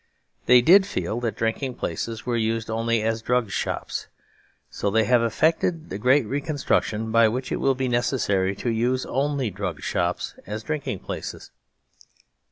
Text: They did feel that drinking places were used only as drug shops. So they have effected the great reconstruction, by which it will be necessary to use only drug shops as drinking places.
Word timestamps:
They 0.47 0.61
did 0.63 0.87
feel 0.87 1.19
that 1.19 1.35
drinking 1.35 1.75
places 1.75 2.25
were 2.25 2.35
used 2.35 2.71
only 2.71 3.03
as 3.03 3.21
drug 3.21 3.51
shops. 3.51 4.07
So 4.71 4.89
they 4.89 5.03
have 5.03 5.21
effected 5.21 5.91
the 5.91 5.99
great 5.99 6.25
reconstruction, 6.25 7.11
by 7.11 7.27
which 7.27 7.51
it 7.51 7.57
will 7.59 7.75
be 7.75 7.87
necessary 7.87 8.55
to 8.55 8.71
use 8.71 9.05
only 9.05 9.51
drug 9.51 9.81
shops 9.83 10.33
as 10.47 10.63
drinking 10.63 11.01
places. 11.01 11.51